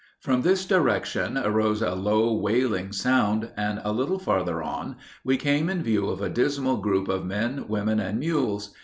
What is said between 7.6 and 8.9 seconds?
women, and mules.